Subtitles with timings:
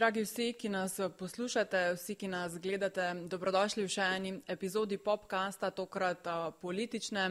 [0.00, 5.68] Dragi vsi, ki nas poslušate, vsi, ki nas gledate, dobrodošli v še eni epizodi popkasta,
[5.76, 6.24] tokrat
[6.62, 7.26] politične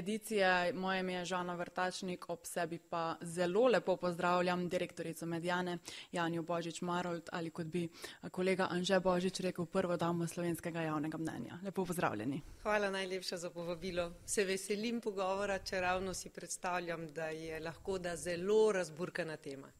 [0.00, 0.72] edicije.
[0.74, 5.78] Moje ime je Žana Vrtačnik, ob sebi pa zelo lepo pozdravljam direktorico Medijane
[6.12, 7.86] Janjo Božič Marold ali kot bi
[8.34, 11.62] kolega Anže Božič rekel, prvo damo slovenskega javnega mnenja.
[11.62, 12.42] Lepo pozdravljeni.
[12.66, 14.10] Hvala najlepša za povabilo.
[14.26, 19.77] Se veselim pogovora, če ravno si predstavljam, da je lahko da zelo razburkana tema.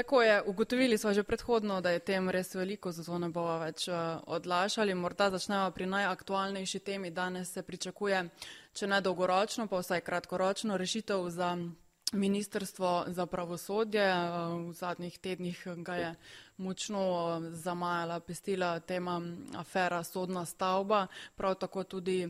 [0.00, 3.84] Tako je, ugotovili smo že predhodno, da je tem res veliko, zato ne bomo več
[3.88, 4.94] uh, odlašali.
[4.96, 7.10] Morda začnemo pri najaktualnejši temi.
[7.10, 8.22] Danes se pričakuje,
[8.72, 11.50] če ne dolgoročno, pa vsaj kratkoročno rešitev za
[12.12, 14.08] Ministrstvo za pravosodje.
[14.08, 16.14] Uh, v zadnjih tednih ga je
[16.56, 19.20] močno uh, zamajala, pestila tema
[19.52, 21.06] afera sodna stavba,
[21.36, 22.24] prav tako tudi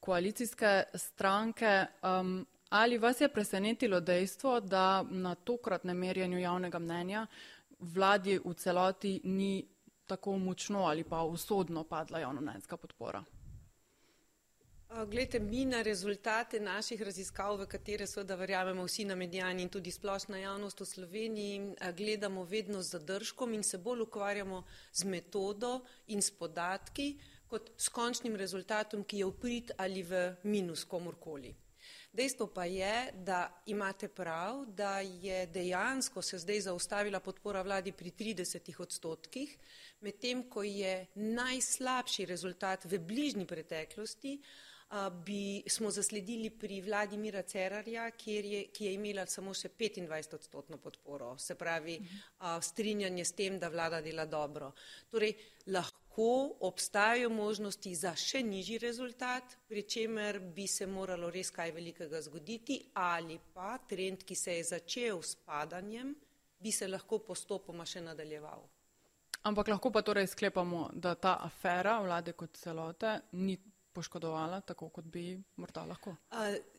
[0.00, 1.86] koalicijske stranke.
[2.06, 7.26] Um, Ali vas je presenetilo dejstvo, da na tokratnem merjenju javnega mnenja
[7.78, 9.68] vladi v celoti ni
[10.06, 13.24] tako močno ali pa usodno padla javnomnenjska podpora?
[15.06, 19.90] Glede, mi na rezultate naših raziskav, v katere seveda verjamemo vsi na medijani in tudi
[19.90, 26.22] splošna javnost v Sloveniji, gledamo vedno z zadržkom in se bolj ukvarjamo z metodo in
[26.22, 31.54] s podatki, kot s končnim rezultatom, ki je v prid ali v minus komorkoli.
[32.16, 38.10] Dejstvo pa je, da imate prav, da je dejansko se zdaj zaustavila podpora vladi pri
[38.10, 39.56] 30 odstotkih,
[40.00, 44.38] medtem ko je najslabši rezultat v bližnji preteklosti,
[45.26, 50.78] bi smo zasledili pri vladi Mira Cerarja, je, ki je imela samo še 25 odstotno
[50.78, 51.98] podporo, se pravi
[52.62, 54.72] strinjanje s tem, da vlada dela dobro.
[55.10, 55.34] Torej,
[55.66, 61.72] lahko lahko obstajajo možnosti za še nižji rezultat, pri čemer bi se moralo res kaj
[61.72, 66.14] velikega zgoditi ali pa trend, ki se je začel s padanjem,
[66.58, 68.64] bi se lahko postopoma še nadaljeval.
[69.42, 73.58] Ampak lahko pa torej sklepamo, da ta afera vlade kot celote ni
[73.92, 76.16] poškodovala tako, kot bi morda lahko.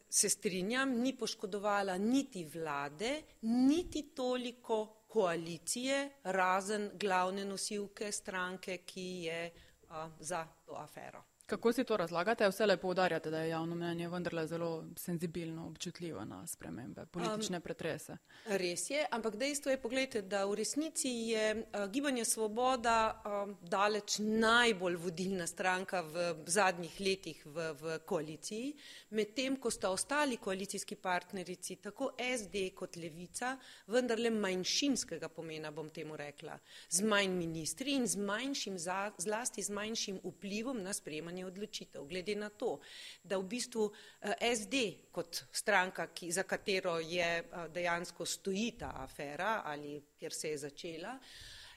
[0.09, 9.41] Se strinjam, ni poškodovala niti vlade, niti toliko koalicije, razen glavne nosilke stranke, ki je
[9.89, 11.23] a, za to afero.
[11.47, 12.47] Kako si to razlagate?
[12.49, 18.11] Vse lepo udarjate, da je javno mnenje vendarle zelo senzibilno, občutljivo na spremembe, politične pretrese.
[18.11, 23.53] Um, res je, ampak dejstvo je, pogledajte, da v resnici je uh, gibanje Svoboda uh,
[23.61, 28.73] daleč najbolj vodilna stranka v zadnjih letih v, v koaliciji,
[29.09, 33.53] medtem ko sta ostali koalicijski partnerici, tako SD kot Levica,
[33.87, 36.59] vendarle manjšinskega pomena, bom temu rekla,
[36.89, 38.75] z manj ministri in z manjšim,
[39.17, 42.05] zlasti z manjšim vplivom na sprejemanje sprejemanje odločitev.
[42.05, 42.79] Glede na to,
[43.23, 48.91] da v bistvu eh, SD kot stranka, ki, za katero je eh, dejansko stoji ta
[48.95, 51.19] afera ali kjer se je začela,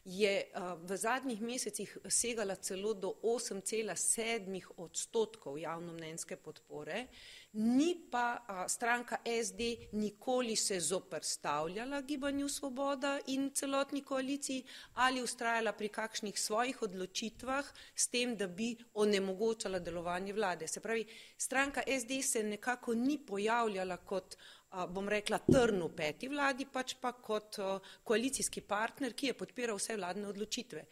[0.04, 7.06] je eh, v zadnjih mesecih segala celo do 8,7 odstotkov javnomnenjske podpore,
[7.52, 9.60] ni pa a, stranka SD
[9.92, 18.08] nikoli se zoprstavljala gibanju Svoboda in celotni koaliciji ali ustrajala pri kakšnih svojih odločitvah s
[18.08, 20.68] tem, da bi onemogočala delovanje vlade.
[20.68, 21.06] Se pravi,
[21.36, 24.36] stranka SD se nekako ni pojavljala kot
[24.70, 27.58] bom rekla, trn v peti vladi, pač pa kot
[28.06, 30.84] koalicijski partner, ki je podpiral vse vladne odločitve.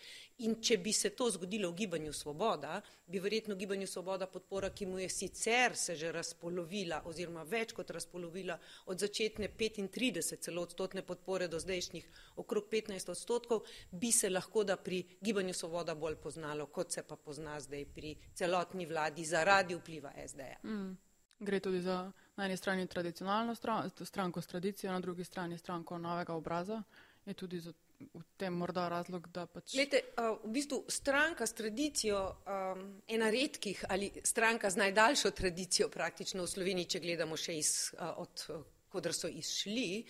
[0.46, 4.86] In če bi se to zgodilo v gibanju Svoboda, bi verjetno gibanju Svoboda podpora, ki
[4.86, 11.02] mu je sicer se že razpolovila oziroma več kot razpolovila od začetne 35 celo odstotne
[11.02, 12.06] podpore do zdajšnjih
[12.36, 17.16] okrog 15 odstotkov, bi se lahko da pri gibanju Svoboda bolj poznalo, kot se pa
[17.16, 20.58] pozna zdaj pri celotni vladi zaradi vpliva SD-ja.
[20.64, 21.07] Mm.
[21.38, 25.98] Gre tudi za na eni strani tradicionalno stran, stranko s tradicijo, na drugi strani stranko
[25.98, 26.82] novega obraza.
[27.26, 27.72] Je tudi za,
[28.14, 29.74] v tem morda razlog, da pač.
[29.74, 30.00] Lete,
[30.44, 36.52] v bistvu stranka s tradicijo, um, ena redkih ali stranka z najdaljšo tradicijo praktično v
[36.54, 38.46] Sloveniji, če gledamo še iz, od
[38.88, 40.06] kodr so izšli,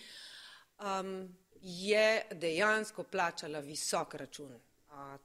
[0.85, 1.27] um,
[1.61, 2.07] je
[2.39, 4.55] dejansko plačala visok račun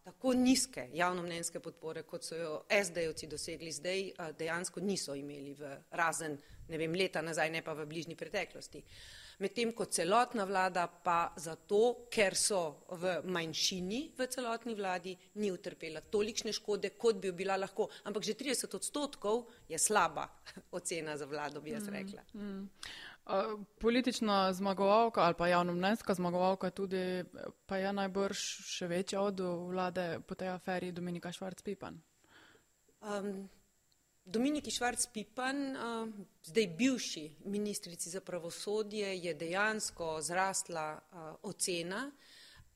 [0.05, 5.75] tako nizke javnomnenjske podpore, kot so jo SD-jevci dosegli zdaj, a, dejansko niso imeli v
[5.96, 6.37] razen,
[6.69, 8.82] ne vem, leta nazaj, ne pa v bližnji preteklosti.
[9.43, 16.05] Medtem ko celotna vlada pa zato, ker so v manjšini v celotni vladi, ni utrpela
[16.06, 17.88] tolikšne škode, kot bi jo bila lahko.
[18.06, 20.28] Ampak že 30 odstotkov je slaba
[20.78, 22.22] ocena za vlado, bi jaz mm, rekla.
[22.34, 22.69] Mm, mm.
[23.81, 27.25] Politična zmagovalka ali pa javnomnenjska zmagovalka tudi
[27.67, 28.38] pa je najbrž
[28.69, 31.97] še večja od vlade po tej aferi Dominika Švarc-Pipan.
[33.00, 33.49] Um,
[34.25, 36.09] Dominiki Švarc-Pipan, uh,
[36.44, 42.11] zdaj bivši ministrici za pravosodje, je dejansko zrastla uh, ocena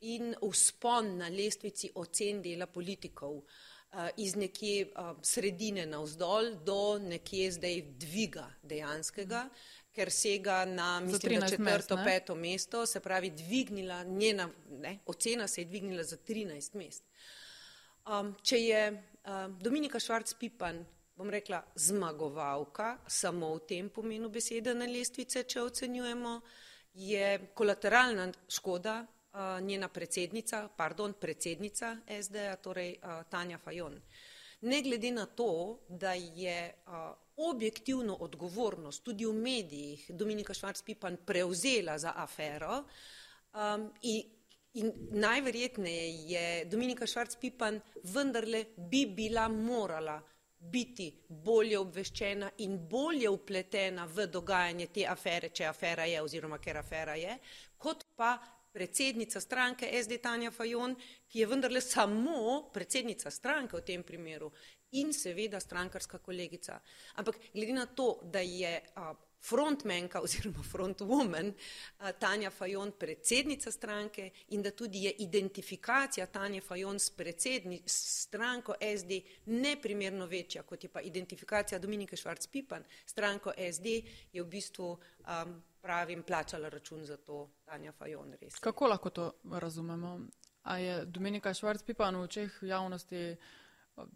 [0.01, 3.43] in uspon na lestvici ocen dela politikov
[4.17, 4.93] iz nekje
[5.23, 9.49] sredine navzdol do nekje zdaj dviga dejanskega,
[9.99, 15.49] ker sega na, mislim, da četvrto, mest, peto mesto, se pravi, dvignila, njena ne, ocena
[15.49, 17.05] se je dvignila za 13 mest.
[18.07, 20.85] Um, če je um, Dominika Švarc-Pipan,
[21.19, 26.41] bom rekla, zmagovalka, samo v tem pomenu besede na lestvice, če ocenjujemo,
[26.95, 29.01] je kolateralna škoda
[29.61, 32.97] njena predsednica, pardon, predsednica SD-a, torej
[33.31, 34.01] Tanja Fajon.
[34.61, 36.75] Ne glede na to, da je
[37.39, 44.23] objektivno odgovornost tudi v medijih Dominika Švarc-Pipan prevzela za afero um, in,
[44.75, 50.21] in najverjetneje je Dominika Švarc-Pipan vendarle bi bila morala
[50.59, 56.81] biti bolje obveščena in bolje upletena v dogajanje te afere, če afera je oziroma ker
[56.81, 57.39] afera je,
[57.79, 58.37] kot pa
[58.73, 60.97] predsednica stranke SD Tanja Fajon,
[61.29, 64.51] ki je vendarle samo predsednica stranke v tem primeru
[64.91, 66.81] in seveda strankarska kolegica.
[67.15, 68.81] Ampak glede na to, da je
[69.41, 71.53] frontmenka oziroma frontwoman
[72.19, 79.21] Tanja Fajon predsednica stranke in da tudi je identifikacija Tanja Fajon s predsednico stranko SD
[79.47, 83.87] neprimerno večja, kot je pa identifikacija Dominike Švarc-Pipan stranko SD,
[84.33, 88.35] je v bistvu um, pravim, plačala račun za to Tanja Fajon.
[88.41, 88.55] Res.
[88.55, 90.21] Kako lahko to razumemo?
[90.63, 93.37] A je Dominika Švarc-Pipan v očeh javnosti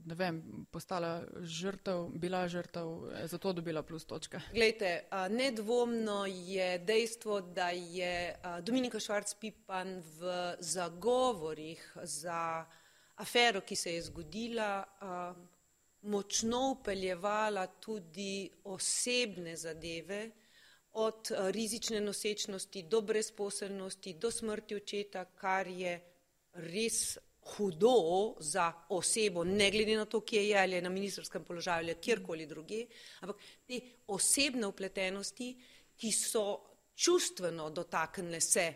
[0.04, 2.88] ne vem, postala žrtev, bila žrtev,
[3.26, 4.40] zato dobila plus točke?
[4.52, 12.66] Glejte, nedvomno je dejstvo, da je Dominika Švarc-Pipan v zagovorih za
[13.16, 14.84] afero, ki se je zgodila,
[16.02, 20.30] močno upeljevala tudi osebne zadeve,
[20.92, 25.94] od rizične nosečnosti do brezposelnosti, do smrti očeta, kar je
[26.52, 31.84] res hudo za osebo, ne glede na to, kje je ali je na ministerskem položaju
[31.84, 32.86] ali kjerkoli druge,
[33.20, 33.36] ampak
[33.66, 35.56] te osebne upletenosti,
[35.96, 36.60] ki so
[36.94, 38.72] čustveno dotaknile se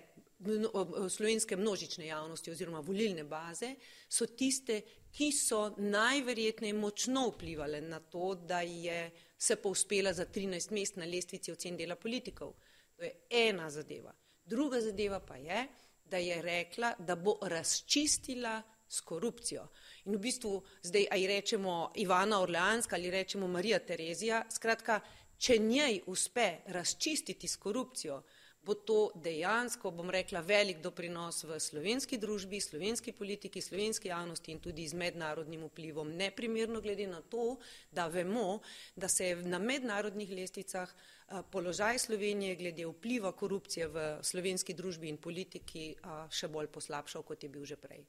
[1.11, 3.75] slovenske množične javnosti oziroma volilne baze,
[4.09, 4.81] so tiste,
[5.13, 11.05] ki so najverjetneje močno vplivali na to, da je se povzpela za 13 mest na
[11.05, 12.53] lestvici ocen dela politikov.
[12.97, 14.13] To je ena zadeva.
[14.45, 15.67] Druga zadeva pa je,
[16.11, 19.67] da je rekla, da bo razčistila s korupcijo.
[20.05, 25.01] In v bistvu zdaj, aj rečemo Ivana Orleanska ali rečemo Marija Terezija, skratka,
[25.39, 28.23] če njej uspe razčistiti s korupcijo,
[28.67, 34.59] bo to dejansko, bom rekla, velik doprinos v slovenski družbi, slovenski politiki, slovenski javnosti in
[34.61, 36.11] tudi z mednarodnim vplivom.
[36.17, 37.59] Neprimerno glede na to,
[37.91, 38.61] da vemo,
[38.97, 41.16] da se je na mednarodnih lestvicah eh,
[41.51, 47.43] položaj Slovenije glede vpliva korupcije v slovenski družbi in politiki eh, še bolj poslabšal, kot
[47.43, 48.05] je bil že prej.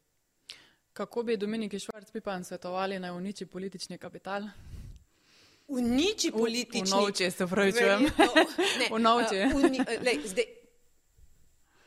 [0.93, 4.49] Kako bi Dominiki Švarc-Pipan svetovali naj uniči politični kapital?
[5.67, 6.97] uniči politično.
[6.97, 8.07] Unovče, se pravi, čujem.
[8.91, 9.49] Unovče.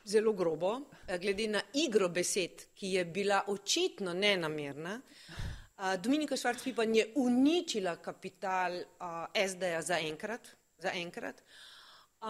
[0.05, 0.81] Zelo grobo,
[1.21, 5.01] glede na igro besed, ki je bila očitno nenamerna.
[5.99, 8.73] Dominika Švarc-Pipan je uničila kapital
[9.49, 9.99] SD-ja za
[10.89, 11.43] enkrat, za enkrat.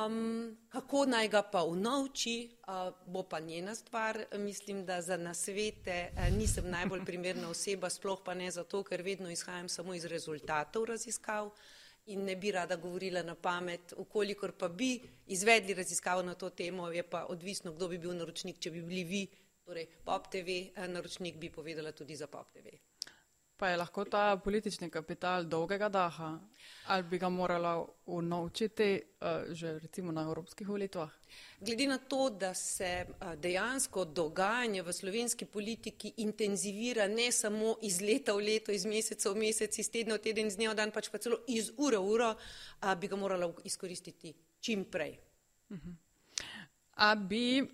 [0.07, 4.25] Um, kako naj ga pa unovči, uh, bo pa njena stvar.
[4.39, 9.31] Mislim, da za nasvete uh, nisem najbolj primerna oseba, sploh pa ne zato, ker vedno
[9.31, 11.51] izhajam samo iz rezultatov raziskav
[12.07, 13.93] in ne bi rada govorila na pamet.
[13.97, 18.59] Ukolikor pa bi izvedli raziskavo na to temo, je pa odvisno, kdo bi bil naročnik.
[18.59, 19.27] Če bi bili vi,
[19.65, 22.90] torej Pop TV, uh, naročnik bi povedala tudi za Pop TV.
[23.61, 26.39] Pa je lahko ta politični kapital dolgega daha
[26.87, 31.11] ali bi ga morala unovčiti uh, že recimo na evropskih volitvah?
[31.61, 38.01] Glede na to, da se uh, dejansko dogajanje v slovenski politiki intenzivira ne samo iz
[38.01, 40.91] leta v leto, iz meseca v mesec, iz tedna v teden, iz dneva v dan,
[40.91, 45.19] pač pa celo iz ure v uro, uh, bi ga morala izkoristiti čim prej.
[45.69, 45.91] Uh mhm.
[45.91, 45.95] -huh.
[46.95, 47.69] A bi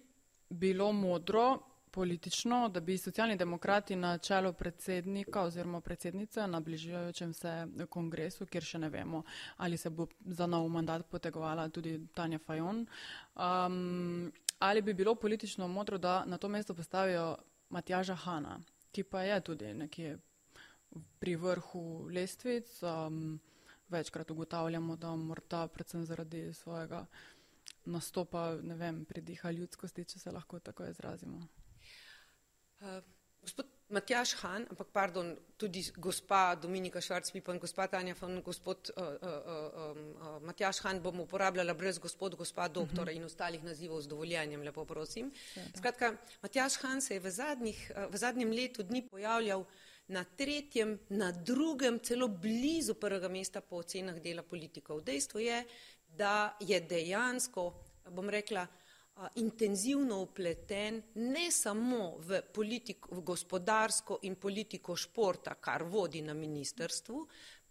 [0.50, 7.53] bilo modro politično, da bi socialni demokrati na čelo predsednika oziroma predsednice na bližajočem se
[7.88, 9.23] kongresu, kjer še ne vemo,
[9.57, 12.85] ali se bo za nov mandat potegovala tudi Tanja Fajon,
[13.35, 17.37] um, ali bi bilo politično modro, da na to mesto postavijo
[17.71, 18.61] Matjaža Hana,
[18.93, 20.19] ki pa je tudi nekje
[21.19, 22.83] pri vrhu lestvic.
[22.83, 23.38] Um,
[23.88, 27.07] večkrat ugotavljamo, da morda predvsem zaradi svojega
[27.85, 31.47] nastopa, ne vem, pridiha ljudskosti, če se lahko tako izrazimo.
[32.80, 33.00] Uh,
[33.40, 39.12] gospod Matjaš Han, ampak pardon, tudi gospa Dominika Švarc-Pipan, gospa Tanja Fon, gospod uh, uh,
[39.23, 44.62] uh, uh, Matjaš Han bom uporabljala brez gospod, gospa doktora in ostalih nazivov z dovoljenjem,
[44.66, 45.30] lepo prosim.
[45.76, 49.64] Skratka, Matjaš Han se je v, zadnjih, v zadnjem letu dni pojavljal
[50.09, 55.00] na tretjem, na drugem, celo blizu prvega mesta po ocenah dela politikov.
[55.06, 55.62] Dejstvo je,
[56.09, 57.71] da je dejansko,
[58.11, 58.66] bom rekla,
[59.35, 67.23] intenzivno upleten ne samo v, politiko, v gospodarsko in politiko športa, kar vodi na ministerstvu,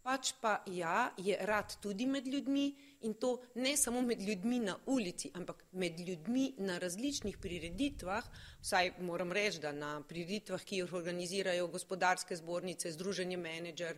[0.06, 2.66] pač pa ja, je rad tudi med ljudmi
[3.06, 8.26] in to ne samo med ljudmi na ulici, ampak med ljudmi na različnih prireditvah,
[8.62, 13.98] vsaj moram reči, da na prireditvah, ki jih organizirajo gospodarske zbornice, Združenje menedžer,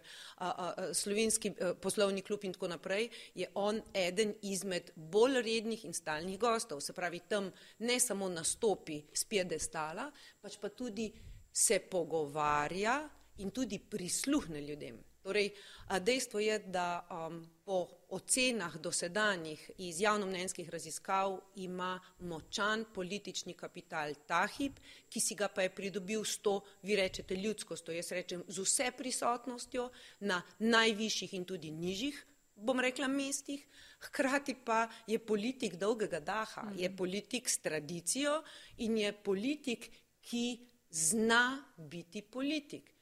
[0.93, 6.39] slovenski a, poslovni klub in tako naprej, je on eden izmed bolj rednih in stalnih
[6.39, 6.81] gostov.
[6.81, 10.11] Se pravi, tam ne samo nastopi z piedestala,
[10.41, 11.11] pač pa tudi
[11.51, 13.01] se pogovarja
[13.37, 15.06] in tudi prisluhne ljudem.
[15.27, 15.49] Torej,
[15.99, 24.45] dejstvo je, da um, po ocenah dosedanjih iz javnomnenjskih raziskav ima močan politični kapital ta
[24.47, 24.79] hip,
[25.09, 28.87] ki si ga pa je pridobil s to, vi rečete, ljudskost, jaz rečem, z vse
[28.97, 32.23] prisotnostjo na najvišjih in tudi nižjih,
[32.55, 33.67] bom rekla, mestih,
[34.07, 38.43] hkrati pa je politik dolgega daha, mm je politik s tradicijo
[38.77, 39.91] in je politik,
[40.21, 42.96] ki zna biti politik.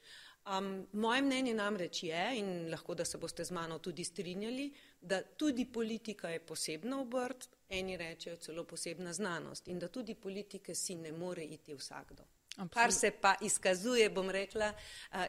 [0.45, 5.21] Um, moje mnenje namreč je, in lahko da se boste z mano tudi strinjali, da
[5.21, 10.95] tudi politika je posebna obrt, eni rečejo celo posebna znanost in da tudi politike si
[10.95, 12.23] ne more iti vsakdo.
[12.57, 12.73] Absolut.
[12.73, 14.73] Kar se pa izkazuje, bom rekla,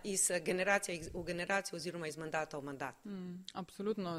[0.04, 3.04] iz generacije v generacijo oziroma iz mandata v mandat.
[3.04, 4.18] Mm, absolutno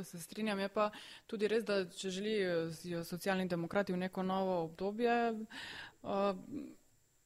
[0.00, 0.58] e, se strinjam.
[0.58, 0.90] Je pa
[1.26, 5.34] tudi res, da če želijo socialni demokrati v neko novo obdobje,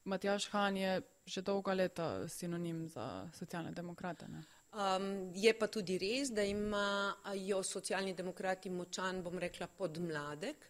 [0.05, 4.25] Matjaš Han je že dolga leta sinonim za socialne demokrate.
[4.25, 10.65] Um, je pa tudi res, da imajo socialni demokrati močan, bom rekla, podmladek,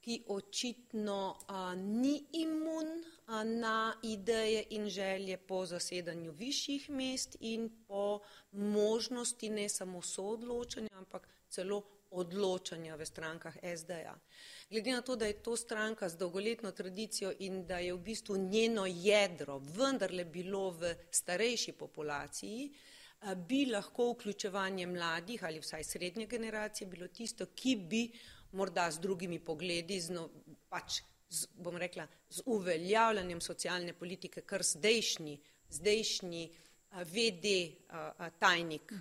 [0.00, 2.90] ki očitno a, ni imun
[3.26, 8.20] a, na ideje in želje po zasedanju višjih mest in po
[8.52, 14.14] možnosti ne samo soodločanja, ampak celo odločanja v strankah SD-ja.
[14.70, 18.36] Glede na to, da je to stranka z dolgoletno tradicijo in da je v bistvu
[18.36, 22.72] njeno jedro vendarle bilo v starejši populaciji,
[23.36, 28.10] bi lahko vključevanje mladih ali vsaj srednje generacije bilo tisto, ki bi
[28.52, 30.28] morda z drugimi pogledi, z, no,
[30.68, 35.38] pač z, bom rekla, z uveljavljanjem socialne politike, kar zdajšnji,
[35.70, 36.50] zdajšnji
[36.90, 37.54] VD
[38.38, 38.92] tajnik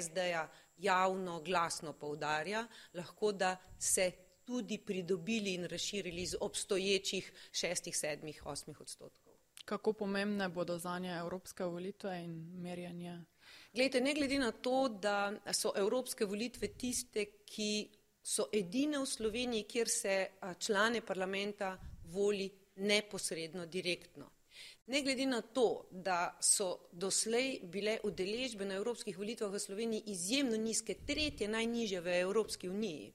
[0.00, 4.12] SD-ja javno, glasno poudarja, lahko da se
[4.46, 9.32] tudi pridobili in razširili z obstoječih šestih, sedmih, osmih odstotkov.
[9.64, 13.24] Kako pomembne bodo za nje evropske volitve in merjanje?
[13.72, 17.88] Glede, ne glede na to, da so evropske volitve tiste, ki
[18.22, 20.14] so edine v Sloveniji, kjer se
[20.58, 24.30] člane parlamenta voli neposredno, direktno.
[24.86, 30.56] Ne glede na to, da so doslej bile udeležbe na evropskih volitvah v Sloveniji izjemno
[30.56, 33.12] nizke, tretje najniže v Evropski uniji,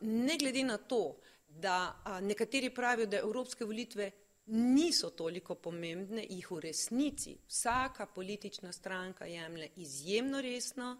[0.00, 1.16] ne glede na to,
[1.48, 4.10] da nekateri pravijo, da evropske volitve
[4.46, 10.96] niso toliko pomembne, jih v resnici vsaka politična stranka jemlje izjemno resno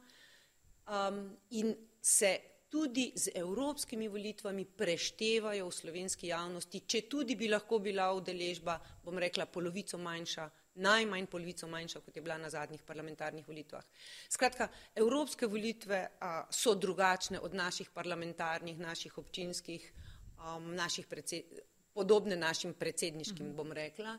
[0.89, 7.79] um, in se tudi z evropskimi volitvami preštevajo v slovenski javnosti, če tudi bi lahko
[7.79, 13.49] bila udeležba, bom rekla, polovico manjša, najmanj polovico manjša, kot je bila na zadnjih parlamentarnih
[13.49, 13.85] volitvah.
[14.29, 19.93] Skratka, evropske volitve a, so drugačne od naših parlamentarnih, naših občinskih,
[20.39, 21.65] a, naših predsednikov
[21.97, 24.19] podobne našim predsedniškim, bom rekla,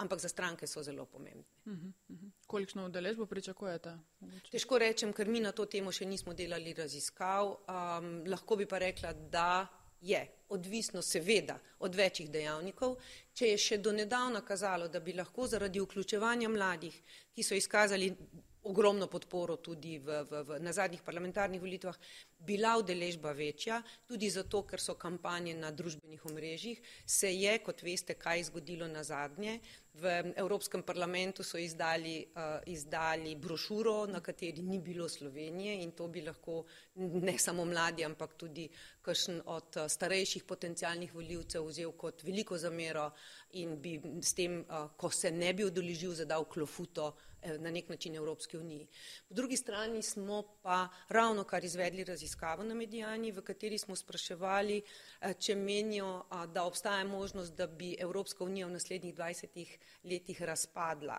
[0.00, 1.44] ampak za stranke so zelo pomembne.
[2.48, 3.92] Kolikšno udeležbo pričakujete?
[4.48, 7.52] Težko rečem, ker mi na to temo še nismo delali raziskav.
[7.68, 9.68] Um, lahko bi pa rekla, da
[10.00, 12.96] je odvisno seveda od večjih dejavnikov.
[13.34, 16.96] Če je še do nedavna kazalo, da bi lahko zaradi vključevanja mladih,
[17.34, 18.10] ki so izkazali
[18.62, 21.96] ogromno podporo tudi v, v, v, na zadnjih parlamentarnih volitvah,
[22.40, 28.14] bila udeležba večja, tudi zato, ker so kampanje na družbenih omrežjih, se je, kot veste,
[28.14, 29.58] kaj zgodilo na zadnje.
[30.00, 36.06] V Evropskem parlamentu so izdali, uh, izdali brošuro, na kateri ni bilo Slovenije in to
[36.08, 38.68] bi lahko ne samo mladi, ampak tudi
[39.02, 43.10] kakšen od uh, starejših potencijalnih voljivcev vzel kot veliko zamero
[43.58, 47.10] in bi s tem, uh, ko se ne bi odeležil, zadal klofuto
[47.42, 48.86] Eh, na nek način Evropske unije.
[49.28, 52.29] Po drugi strani smo pa ravno kar izvedli raziskavo
[52.64, 54.82] na medijani, v kateri smo spraševali,
[55.20, 61.18] eh, če menijo, da obstaja možnost, da bi Evropska unija v naslednjih 20 letih razpadla.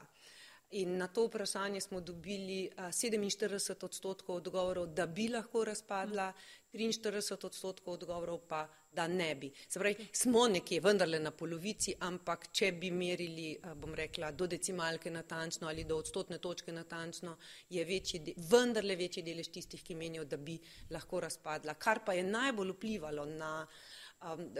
[0.71, 6.33] In na to vprašanje smo dobili 47 odstotkov odgovorov, da bi lahko razpadla,
[6.73, 9.51] 43 odstotkov odgovorov pa, da ne bi.
[9.67, 15.11] Se pravi, smo nekje vendarle na polovici, ampak če bi merili, bom rekla, do decimalke
[15.11, 17.37] natančno ali do odstotne točke natančno,
[17.69, 20.59] je večji, vendarle večji delež tistih, ki menijo, da bi
[20.89, 21.73] lahko razpadla.
[21.73, 23.67] Kar pa je najbolj vplivalo na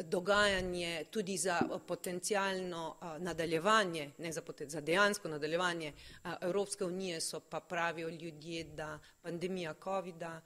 [0.04, 7.22] dogajanje tudi za potencijalno uh, nadaljevanje, ne za, poten, za dejansko nadaljevanje uh, Evropske unije,
[7.22, 10.42] so pa pravijo ljudje, da pandemija COVID-a,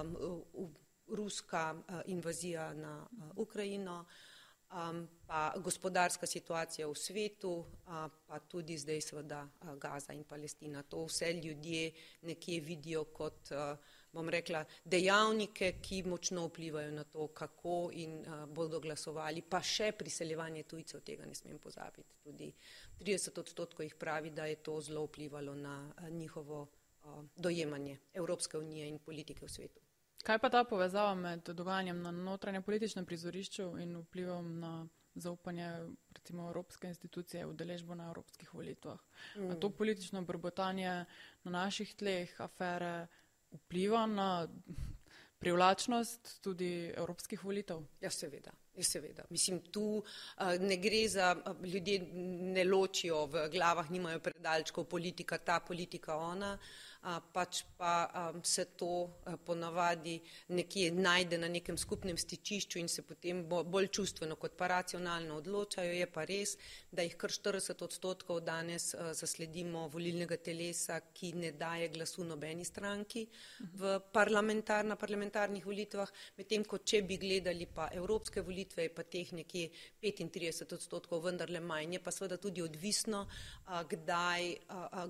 [0.00, 0.16] um,
[1.08, 4.04] ruska uh, invazija na uh, Ukrajino,
[4.70, 10.82] um, pa gospodarska situacija v svetu, uh, pa tudi zdaj seveda uh, Gaza in Palestina.
[10.82, 13.78] To vse ljudje nekje vidijo kot uh,
[14.12, 19.92] bom rekla, dejavnike, ki močno vplivajo na to, kako in uh, bodo glasovali, pa še
[19.98, 22.18] priseljevanje tujcev, tega ne smem pozabiti.
[22.24, 22.50] Tudi
[23.00, 28.58] 30 odstotkov jih pravi, da je to zelo vplivalo na uh, njihovo uh, dojemanje Evropske
[28.58, 29.89] unije in politike v svetu.
[30.22, 34.72] Kaj pa ta povezava med dogajanjem na notranje političnem prizorišču in vplivom na
[35.14, 35.70] zaupanje
[36.14, 39.00] recimo evropske institucije v deležbo na evropskih volitvah?
[39.36, 39.60] Mm.
[39.60, 41.04] To politično brbotanje
[41.44, 43.06] na naših tleh, afere,
[43.50, 44.48] vpliva na
[45.38, 47.80] privlačnost tudi evropskih volitev?
[48.00, 48.52] Ja, seveda.
[48.76, 49.24] Ja, seveda.
[49.30, 50.02] Mislim, tu
[50.60, 51.32] ne gre za
[51.64, 51.98] ljudje,
[52.54, 56.52] ne ločijo v glavah, nimajo predalčkov politika ta, politika ona.
[56.54, 56.89] Uh,
[57.32, 58.10] pač pa
[58.42, 59.10] se to
[59.44, 65.38] ponavadi nekje najde na nekem skupnem stičišču in se potem bolj čustveno kot pa racionalno
[65.40, 65.92] odločajo.
[65.92, 66.56] Je pa res,
[66.92, 73.26] da jih kar 40 odstotkov danes zasledimo volilnega telesa, ki ne daje glasu nobeni stranki
[73.80, 79.04] v parlamentar, na parlamentarnih volitvah, medtem ko če bi gledali pa evropske volitve, je pa
[79.04, 79.70] teh nekje
[80.02, 81.96] 35 odstotkov vendarle manj.
[81.96, 83.24] Je pa seveda tudi odvisno,
[83.66, 84.52] kdaj,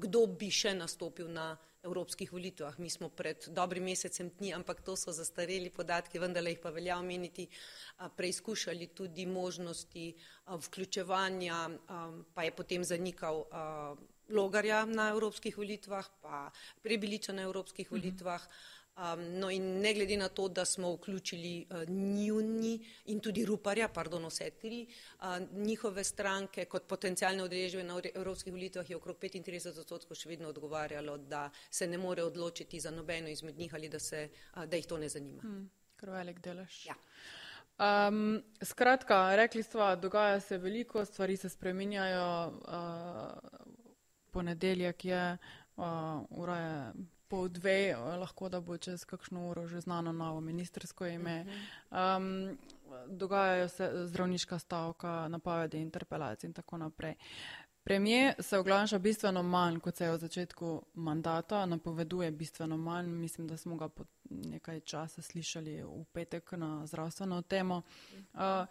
[0.06, 1.50] kdo bi še nastopil na
[1.82, 2.78] evropskih volitvah.
[2.78, 6.98] Mi smo pred dobrim mesecem dni, ampak to so zastareli podatki, vendar jih pa velja
[6.98, 7.48] omeniti,
[8.16, 10.14] preizkušali tudi možnosti
[10.46, 11.68] vključevanja,
[12.34, 13.44] pa je potem zanikal
[14.28, 16.50] logarja na evropskih volitvah, pa
[16.82, 17.96] prebiliča na evropskih mhm.
[17.96, 18.42] volitvah.
[18.42, 18.79] -huh.
[18.96, 23.88] Um, no in ne glede na to, da smo vključili uh, njuni in tudi Ruparja,
[23.88, 24.86] pardon, vse tri,
[25.18, 30.48] uh, njihove stranke kot potencijalne odrežbe na evropskih volitvah je okrog 35 odstotkov še vedno
[30.48, 34.76] odgovarjalo, da se ne more odločiti za nobeno izmed njih ali da, se, uh, da
[34.76, 35.42] jih to ne zanima.
[35.42, 36.82] Hmm, kar velik delež.
[36.86, 36.98] Ja.
[37.80, 42.52] Um, skratka, rekli smo, dogaja se veliko, stvari se spreminjajo.
[42.68, 43.60] Uh,
[44.30, 45.38] ponedeljek je,
[45.76, 45.84] uh,
[46.30, 46.92] ura je
[47.30, 51.44] pol dve, lahko da bo čez kakšno uro že znano novo ministersko ime.
[51.90, 52.58] Um,
[53.06, 57.14] dogajajo se zdravniška stavka, napovedi interpelacij in tako naprej.
[57.82, 63.06] Premije se oglaša bistveno manj, kot se je v začetku mandata, napoveduje bistveno manj.
[63.06, 67.82] Mislim, da smo ga po nekaj časa slišali v petek na zdravstveno temo.
[68.34, 68.66] Uh,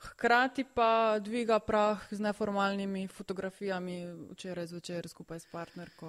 [0.00, 6.08] Hkrati pa dviga prah z neformalnimi fotografijami, včeraj zvečer skupaj s partnerko,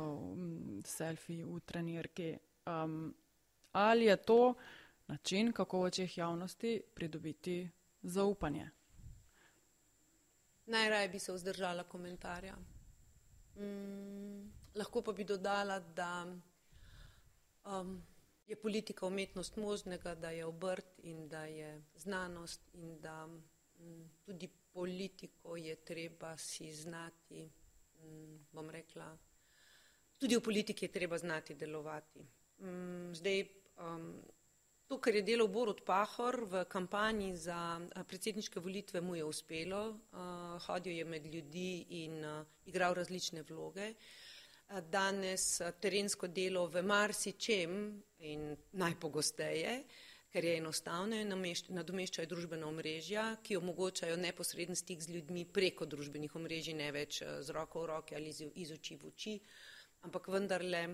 [0.86, 2.38] selfie v trenirki.
[2.66, 3.14] Um,
[3.72, 4.54] ali je to
[5.08, 7.70] način, kako v očeh javnosti pridobiti
[8.02, 8.70] zaupanje?
[10.66, 12.56] Najraje bi se vzdržala komentarja.
[13.56, 16.28] Mm, lahko pa bi dodala, da
[17.66, 18.04] um,
[18.48, 23.51] je politika umetnost možnega, da je obrt in da je znanost in da Mm,
[24.26, 27.50] tudi politiko je treba si znati,
[28.04, 29.17] mm, bom rekla,
[30.17, 32.20] tudi v politiki je treba znati delovati.
[32.60, 33.46] Mm, zdaj,
[33.78, 34.22] um,
[34.88, 39.89] to, kar je delal Borut Pahor v kampanji za predsedniške volitve, mu je uspelo.
[39.89, 43.94] Uh, hodil je med ljudi in uh, igral različne vloge.
[44.88, 51.34] Danes terensko delo v marsičem in najpogosteje uh, ker je enostavno in
[51.76, 57.39] nadomeščajo družbena omrežja, ki omogočajo neposreden stik z ljudmi preko družbenih omrežij, ne več eh,
[57.44, 59.39] z roko v roke ali iz oči v oči,
[60.08, 60.86] ampak vendarle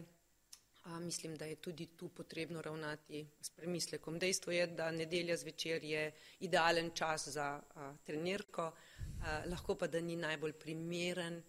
[0.87, 4.19] a, mislim, da je tudi tu potrebno ravnati s premislekom.
[4.19, 10.01] Dejstvo je, da nedelja zvečer je idealen čas za a, trenirko, a, lahko pa da
[10.01, 11.41] ni najbolj primeren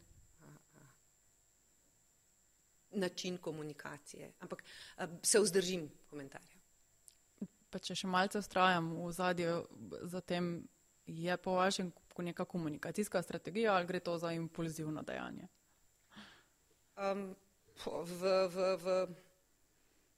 [2.91, 4.33] način komunikacije.
[4.41, 4.65] Ampak
[5.23, 6.58] se vzdržim komentarja.
[7.71, 9.55] Pa če še malce ustrajam v zadju,
[10.09, 10.69] zatem
[11.07, 15.49] je po vašem neka komunikacijska strategija ali gre to za impulzivno dejanje?
[16.99, 17.37] Um,
[17.87, 18.97] v, v, v,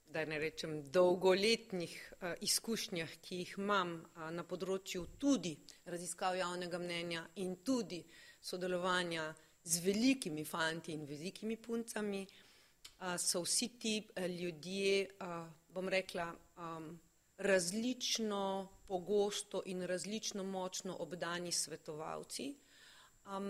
[0.08, 5.52] da ne rečem, dolgoletnih uh, izkušnjah, ki jih imam uh, na področju tudi
[5.84, 8.00] raziskav javnega mnenja in tudi
[8.40, 9.28] sodelovanja
[9.62, 12.24] z velikimi fanti in velikimi puncami,
[13.16, 15.08] so vsi ti ljudje,
[15.72, 16.26] bom rekla,
[17.40, 22.54] različno pogosto in različno močno obdani svetovalci.
[23.36, 23.44] Um,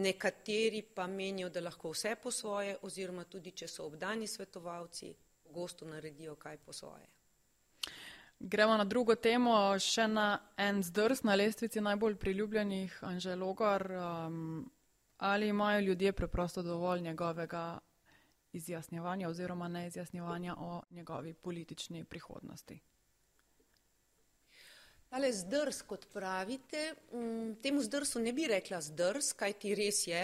[0.00, 5.14] nekateri pa menijo, da lahko vse po svoje, oziroma tudi, če so obdani svetovalci,
[5.44, 7.06] pogosto naredijo kaj po svoje.
[8.40, 13.86] Gremo na drugo temo, še na en zdrs na lestvici najbolj priljubljenih Anželogar.
[13.92, 14.70] Um,
[15.18, 17.78] ali imajo ljudje preprosto dovolj njegovega
[18.52, 22.80] izjasnjevanja oziroma neizjasnjevanja o njegovi politični prihodnosti?
[25.10, 30.20] Tale zdrs, kot pravite, mm, temu zdrsu ne bi rekla zdrs, kaj ti res je.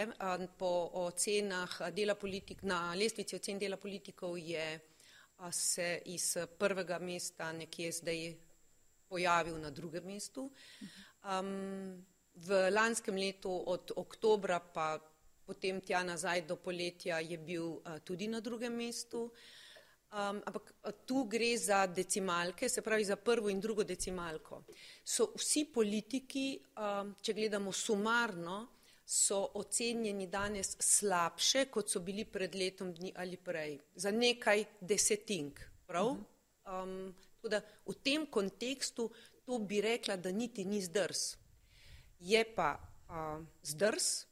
[0.59, 0.68] Po
[1.01, 4.68] ocenah dela politik, na lestvici ocen dela politikov je
[5.51, 8.22] se iz prvega mesta nekje zdaj
[9.09, 10.53] pojavil na drugem mestu.
[11.25, 11.99] Um,
[12.46, 15.01] v lanskem letu od oktobra pa
[15.46, 19.25] potem tja nazaj do poletja je bil uh, tudi na drugem mestu.
[19.25, 19.65] Uh,
[20.16, 20.72] Um, ampak
[21.05, 24.62] tu gre za decimalke, se pravi za prvo in drugo decimalko.
[25.05, 26.46] So vsi politiki,
[26.81, 28.62] um, če gledamo sumarno,
[29.05, 35.61] so ocenjeni danes slabše, kot so bili pred letom dni ali prej, za nekaj desetink.
[35.87, 36.16] Prav?
[36.64, 37.14] Um,
[37.46, 39.11] da v tem kontekstu
[39.44, 41.37] to bi rekla, da niti ni zdrs.
[42.18, 42.72] Je pa
[43.12, 44.24] uh, zdrs,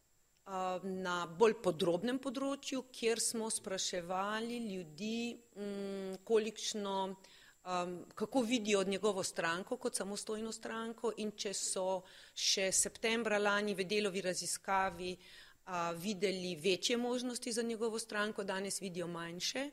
[0.46, 7.16] na bolj podrobnem področju, kjer smo spraševali ljudi, mm, kolikšno,
[8.14, 12.02] kako vidijo njegovo stranko kot samostojno stranko in če so
[12.34, 15.16] še septembra lani v delovi raziskavi
[15.96, 19.70] videli večje možnosti za njegovo stranko, danes vidijo manjše.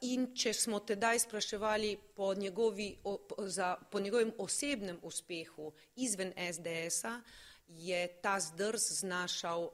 [0.00, 2.98] In če smo tedaj spraševali po, njegovi,
[3.38, 7.20] za, po njegovem osebnem uspehu izven SDS-a,
[7.66, 9.70] je ta zdrs znašal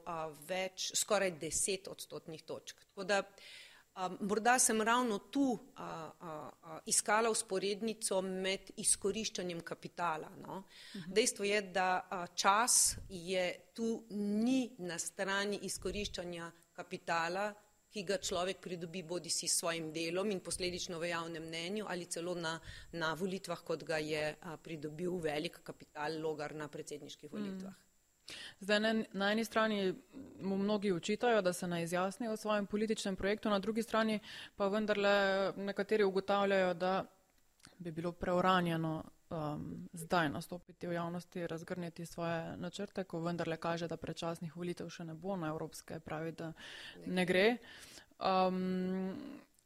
[0.47, 2.79] več, skoraj deset odstotnih točk.
[2.89, 3.23] Tako da
[4.19, 5.59] morda sem ravno tu
[6.85, 10.29] iskala usporednico med izkoriščanjem kapitala.
[10.41, 10.63] No.
[11.07, 17.51] Dejstvo je, da čas je tu ni na strani izkoriščanja kapitala,
[17.91, 22.05] ki ga človek pridobi bodi si s svojim delom in posledično v javnem mnenju ali
[22.05, 22.59] celo na,
[22.93, 27.71] na volitvah, kot ga je a, pridobil velik kapital logar na predsedniških volitvah.
[27.71, 27.87] Mm.
[28.59, 29.93] Zdaj, ne, na eni strani
[30.39, 34.19] mu mnogi učitajo, da se ne izjasni o svojem političnem projektu, na drugi strani
[34.55, 37.05] pa vendarle nekateri ugotavljajo, da
[37.81, 43.97] bi bilo preuranjeno um, zdaj nastopiti v javnosti, razgrniti svoje načrte, ko vendarle kaže, da
[43.97, 46.53] predčasnih volitev še ne bo na evropske, pravi, da
[47.05, 47.57] ne gre.
[48.19, 49.15] Um,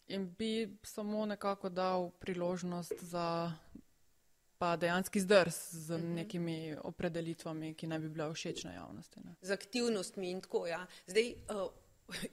[0.07, 3.51] in bi samo nekako dal priložnost za
[4.57, 6.07] pa dejanski zdrs z uh mhm.
[6.07, 6.15] -huh.
[6.15, 9.19] nekimi opredelitvami, ki ne bi bile všečne javnosti.
[9.23, 9.35] Ne.
[9.41, 10.67] Z aktivnostmi in tako.
[10.67, 10.85] Ja.
[11.07, 11.71] Zdaj, uh,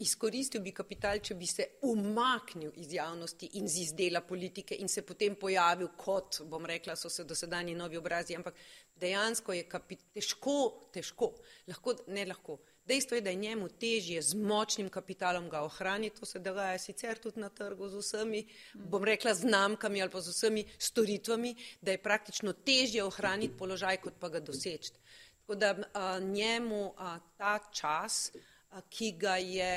[0.04, 5.02] izkoristil bi kapital, če bi se umaknil iz javnosti in z izdela politike in se
[5.06, 8.58] potem pojavil kot, bom rekla, so se dosedajni novi obrazi, ampak
[9.00, 10.58] dejansko je kapital težko,
[10.92, 11.32] težko,
[11.68, 12.58] lahko, ne lahko.
[12.84, 17.18] Dejstvo je, da je njemu težje z močnim kapitalom ga ohraniti, to se dogaja sicer
[17.18, 18.40] tudi na trgu z vsemi,
[18.74, 24.18] bom rekla, znamkami ali pa z vsemi storitvami, da je praktično težje ohraniti položaj, kot
[24.20, 24.92] pa ga doseči.
[25.40, 28.32] Tako da a, njemu a, ta čas,
[28.88, 29.70] ki ga je,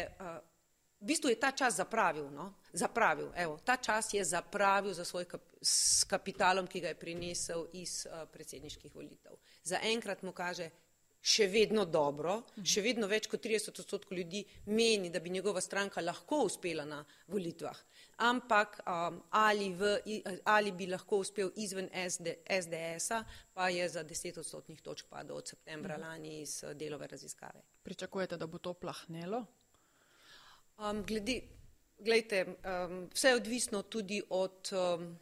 [1.00, 2.54] v bistvu je ta čas zapravil, no?
[2.74, 7.68] zapravil, evo, ta čas je zapravil za svoj kap, s kapitalom, ki ga je prinesel
[7.74, 9.38] iz predsedniških volitev.
[9.64, 10.70] Za enkrat mu kaže,
[11.26, 16.04] še vedno dobro, še vedno več kot 30 odstotkov ljudi meni, da bi njegova stranka
[16.04, 17.02] lahko uspela na
[17.34, 17.80] volitvah.
[18.18, 20.00] Ampak um, ali, v,
[20.44, 23.24] ali bi lahko uspel izven SD, SDS-a,
[23.54, 27.62] pa je za 10 odstotnih točk padel od septembra lani iz uh, delove raziskave.
[27.84, 29.46] Pričakujete, da bo to plahnelo?
[30.78, 31.42] Um, glede,
[32.00, 35.20] gledajte, um, vse je odvisno tudi od um,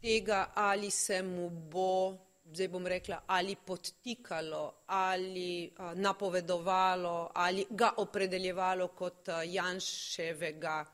[0.00, 7.92] tega, ali se mu bo zdaj bom rekla, ali podtikalo, ali a, napovedovalo, ali ga
[7.96, 10.84] opredeljevalo kot a, Janševega,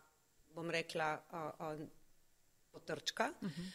[0.55, 1.77] bom rekla, a, a,
[2.73, 3.71] potrčka, uh -huh.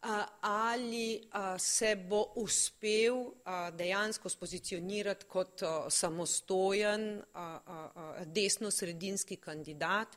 [0.00, 9.36] a, ali a, se bo uspel a, dejansko spozicionirati kot a, samostojen a, a, desno-sredinski
[9.36, 10.08] kandidat,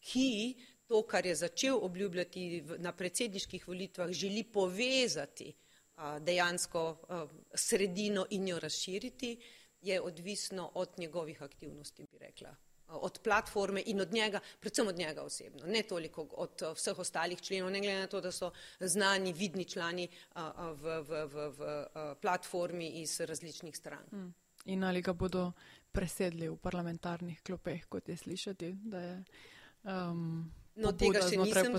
[0.00, 5.54] ki to, kar je začel obljubljati na predsedniških volitvah, želi povezati
[6.20, 6.96] dejansko
[7.54, 9.40] sredino in jo razširiti,
[9.80, 12.56] je odvisno od njegovih aktivnosti, bi rekla.
[12.88, 17.70] Od platforme in od njega, predvsem od njega osebno, ne toliko od vseh ostalih členov,
[17.70, 23.20] ne glede na to, da so znani, vidni člani v, v, v, v platformi iz
[23.20, 24.32] različnih stran.
[24.64, 25.52] In ali ga bodo
[25.92, 29.24] presedli v parlamentarnih klopeh, kot je slišati, da je
[29.84, 31.74] um, No, tega še, nisem,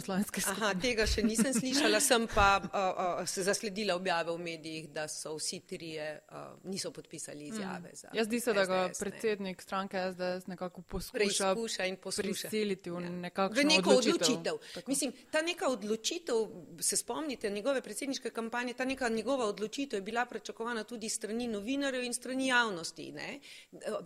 [0.52, 5.06] aha, tega še nisem slišala, sem pa uh, uh, se zasledila objave v medijih, da
[5.08, 7.94] so vsi trije uh, niso podpisali izjave.
[7.94, 8.18] Mm.
[8.18, 13.48] Jaz zdi se, da ga predsednik stranke SDS nekako poskuša, poskuša prisiliti v, ja.
[13.48, 14.60] v neko odločitev.
[14.60, 14.84] odločitev.
[14.92, 16.44] Mislim, ta neka odločitev,
[16.84, 22.04] se spomnite njegove predsedniške kampanje, ta neka njegova odločitev je bila prečakovana tudi strani novinarjev
[22.04, 23.12] in strani javnosti.
[23.16, 23.40] Ne?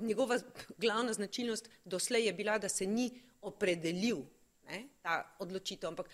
[0.01, 0.37] Njegova
[0.77, 3.09] glavna značilnost doslej je bila, da se ni
[3.41, 4.42] opredelil ne,
[5.03, 5.91] ta odločitev.
[5.91, 6.09] Ampak,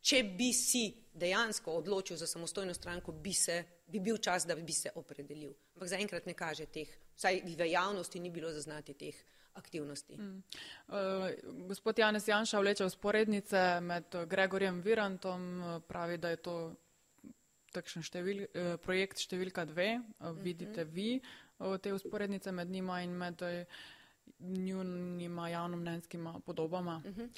[0.00, 4.72] če bi si dejansko odločil za samostojno stranko, bi, se, bi bil čas, da bi
[4.72, 5.52] se opredelil.
[5.76, 9.16] Ampak zaenkrat ne kaže teh, vsaj v javnosti ni bilo zaznati teh
[9.60, 10.16] aktivnosti.
[10.16, 10.42] Mm.
[10.88, 10.94] Uh,
[11.68, 16.56] gospod Janez Janša vleče usporednice med Gregorjem Virantom, pravi, da je to
[17.74, 20.00] takšen števil, uh, projekt številka dve.
[20.18, 20.94] Uh, vidite mm -hmm.
[20.94, 21.20] vi
[21.58, 23.48] uh, te usporednice med njima in med uh,
[24.40, 26.98] njunima javnomnenjskima podobama?
[26.98, 27.28] Mm -hmm.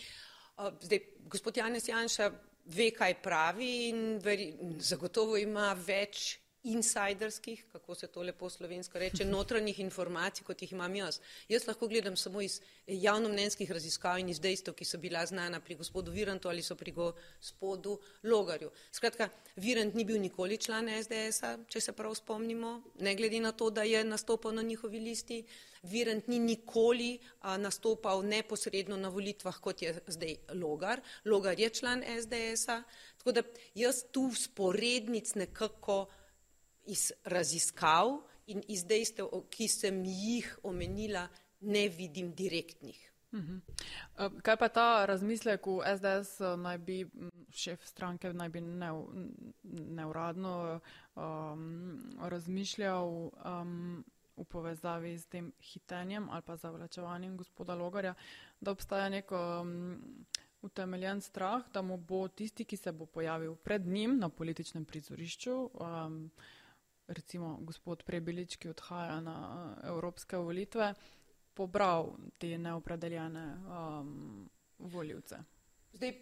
[0.59, 2.31] Zdaj, gospod Janez Janša
[2.65, 9.25] ve, kaj pravi in veri, zagotovo ima več insiderskih, kako se to lepo slovensko reče,
[9.25, 11.19] notranjih informacij, kot jih imam jaz.
[11.49, 15.75] Jaz lahko gledam samo iz javnomnenjskih raziskav in iz dejstev, ki so bila znana pri
[15.75, 18.71] gospodu Virantu ali so pri gospodu Logarju.
[18.93, 23.71] Skratka, Virant ni bil nikoli član SDS-a, če se prav spomnimo, ne glede na to,
[23.71, 25.43] da je nastopal na njihovi listi.
[25.83, 31.01] Virant ni nikoli a, nastopal neposredno na volitvah, kot je zdaj Logar.
[31.25, 32.83] Logar je član SDS-a,
[33.19, 33.43] tako da
[33.75, 36.07] jaz tu sporednic nekako
[36.87, 41.29] iz raziskav in iz dejstev, ki sem jih omenila,
[41.61, 43.13] ne vidim direktnih.
[43.33, 46.97] Eh, kaj pa ta razmislek v SDS eh, naj bi
[47.51, 48.61] šef stranke naj bi
[49.63, 50.81] neuradno
[51.15, 51.63] um,
[52.21, 54.05] razmišljal um,
[54.37, 58.15] v povezavi s tem hitenjem ali pa zavlačevanjem gospoda Logarja,
[58.61, 60.01] da obstaja nek um,
[60.63, 65.71] utemeljen strah, da mu bo tisti, ki se bo pojavil pred njim na političnem prizorišču,
[65.75, 66.31] um,
[67.07, 70.95] recimo gospod Prebilič, ki odhaja na uh, evropske volitve,
[71.55, 75.37] pobral te neopredeljene um, voljivce.
[75.93, 76.13] Zdaj,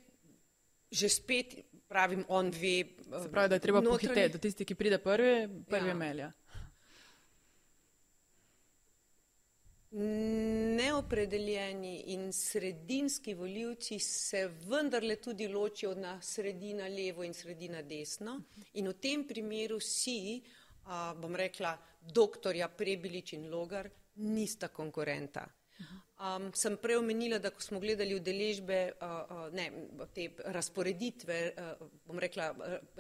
[0.91, 1.55] že spet
[1.89, 2.85] pravim, on ve.
[3.23, 4.09] Se pravi, da je treba notranji...
[4.09, 5.95] pohiteti, da tisti, ki pride prvi, prvi ja.
[5.95, 6.33] melja.
[9.91, 18.87] Neopredeljeni in sredinski voljivci se vendarle tudi ločijo na sredina levo in sredina desno in
[18.87, 20.43] v tem primeru si
[20.91, 25.47] uh, bom rekla, doktorja Prebilič in Logar nista konkurenta.
[26.21, 29.71] Um, sem prej omenila, da ko smo gledali udeležbe, uh, uh, ne,
[30.13, 32.51] te razporeditve, uh, bom rekla,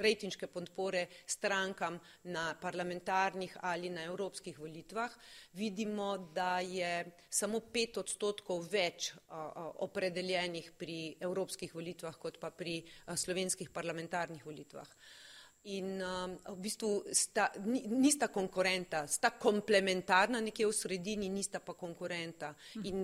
[0.00, 1.98] rejtinške podpore strankam
[2.32, 5.12] na parlamentarnih ali na evropskih volitvah,
[5.52, 12.48] vidimo, da je samo pet odstotkov več uh, uh, opredeljenih pri evropskih volitvah kot pa
[12.48, 14.88] pri uh, slovenskih parlamentarnih volitvah.
[15.62, 17.50] Uh, in um, v bistvu sta,
[17.92, 22.54] nista konkurenta, sta komplementarna nekje v sredini, nista pa konkurenta.
[22.84, 22.96] In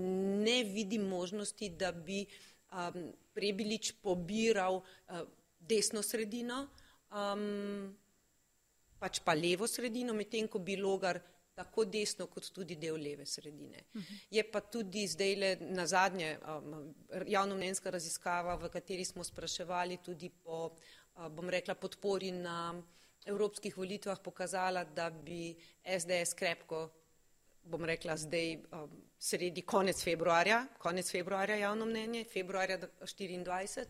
[0.43, 2.25] ne vidim možnosti, da bi
[2.73, 5.21] um, Prebilič pobiral uh,
[5.61, 6.65] desno sredino,
[7.13, 7.93] um,
[8.97, 11.21] pač pa levo sredino, medtem ko bi logar
[11.57, 13.85] tako desno kot tudi del leve sredine.
[14.31, 16.95] Je pa tudi zdaj le na zadnje um,
[17.27, 20.77] javnomnenjska raziskava, v kateri smo spraševali tudi po
[21.31, 22.83] bom rekla, podpori na
[23.27, 26.89] evropskih volitvah pokazala, da bi SDS krepko,
[27.65, 28.59] bom rekla, zdaj
[29.19, 33.85] sredi konec februarja, konec februarja javno mnenje, februarja 24,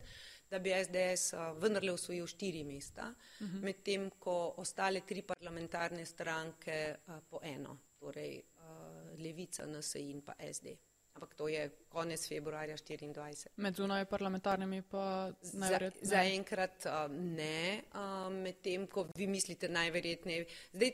[0.50, 3.64] da bi SDS vendarle osvojil štiri mesta, mhm.
[3.64, 6.96] medtem ko ostale tri parlamentarne stranke
[7.30, 8.42] po eno, torej
[9.18, 10.76] Levica, NSI in pa SD
[11.16, 13.46] ampak to je konec februarja 2024.
[13.57, 16.09] Med zunaj parlamentarnimi pa najverjetneje?
[16.11, 20.44] Zaenkrat za uh, ne, uh, medtem ko vi mislite najverjetneje.
[20.72, 20.92] Zdaj,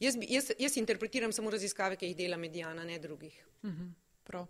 [0.00, 3.40] jaz, jaz, jaz interpretiram samo raziskave, ki jih dela medijana, ne drugih.
[3.62, 3.92] Uh mhm, -huh,
[4.24, 4.46] prav.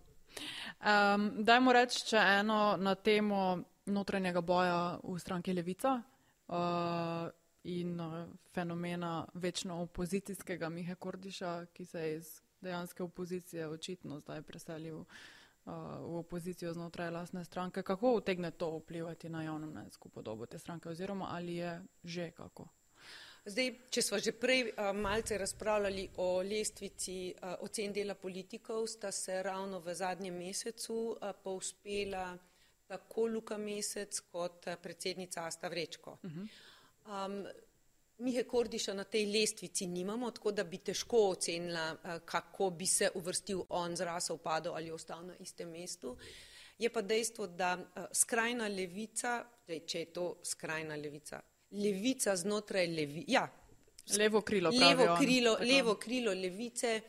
[0.82, 6.02] Um, dajmo reči, če eno na temo notranjega boja v stranki Levica
[6.48, 7.28] uh,
[7.62, 14.42] in uh, fenomena večno opozicijskega Mihe Kordiša, ki se je iz dejanske opozicije očitno zdaj
[14.42, 15.06] preselil uh,
[16.00, 17.82] v opozicijo znotraj lasne stranke.
[17.82, 22.68] Kako utegne to vplivati na javno mnenjsko podobo te stranke oziroma ali je že kako?
[23.44, 29.12] Zdaj, če smo že prej uh, malce razpravljali o lestvici uh, ocen dela politikov, sta
[29.12, 32.38] se ravno v zadnjem mesecu uh, povspela
[32.88, 36.16] tako Luka Mesec kot uh, predsednica Asta Vrečko.
[36.22, 36.48] Uh -huh.
[37.04, 37.46] um,
[38.18, 43.10] Mihe Kordiša na tej lestvici nimamo, tako da bi težko ocenila, uh, kako bi se
[43.14, 46.16] uvrstil on zrasel, padel ali ostal na istem mestu.
[46.78, 52.86] Je pa dejstvo, da uh, skrajna levica, zdaj, če je to skrajna levica, levica znotraj
[52.86, 53.48] levice, ja,
[54.18, 57.00] levo krilo, levo krilo, levo krilo levice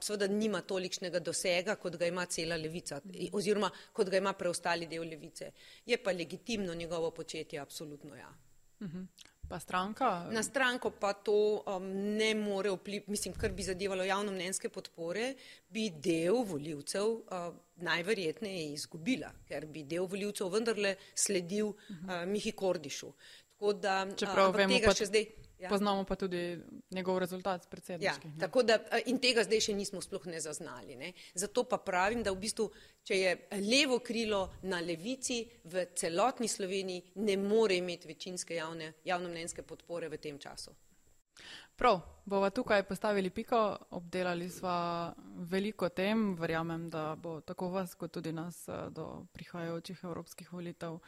[0.00, 3.00] seveda nima tolikšnega dosega, kot ga ima cela levica
[3.32, 5.52] oziroma kot ga ima preostali del levice.
[5.86, 8.32] Je pa legitimno njegovo početje, absolutno ja.
[8.80, 9.02] Mhm.
[9.48, 10.28] Pa stranka?
[10.30, 15.34] Na stranko pa to um, ne more vplivati, mislim, kar bi zadevalo javnomnenjske podpore,
[15.68, 23.12] bi del voljivcev uh, najverjetneje izgubila, ker bi del voljivcev vendarle sledil uh, Mihi Kordišu.
[23.54, 24.98] Tako da, Čeprav uh, vemo, tega pa...
[25.00, 25.26] še zdaj
[25.58, 25.68] Ja.
[25.68, 26.58] Poznamo pa tudi
[26.90, 28.28] njegov rezultat predsedniški.
[28.28, 28.78] Ja, tako da
[29.10, 30.94] in tega zdaj še nismo sploh ne zaznali.
[30.96, 31.12] Ne.
[31.34, 32.68] Zato pa pravim, da v bistvu,
[33.02, 33.32] če je
[33.66, 40.22] levo krilo na levici v celotni Sloveniji, ne more imeti večinske javne, javnomnenjske podpore v
[40.22, 40.76] tem času.
[41.78, 43.58] Prav, bova tukaj postavili piko,
[43.90, 45.14] obdelali sva
[45.50, 50.98] veliko tem, verjamem, da bo tako vas, kot tudi nas do prihajajočih evropskih volitev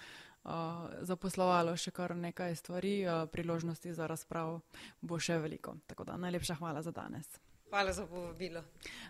[1.01, 4.61] zaposlovalo še kar nekaj stvari, priložnosti za razpravo
[5.01, 5.77] bo še veliko.
[5.87, 7.29] Tako da najlepša hvala za danes.
[7.71, 8.65] Hvala za povabilo.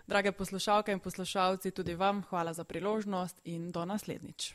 [0.06, 4.54] Drage poslušalke in poslušalci, tudi vam hvala za priložnost in do naslednjič.